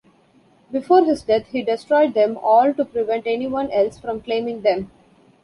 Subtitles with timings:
[0.71, 4.89] Before his death he destroyed them all to prevent anyone else from claiming them.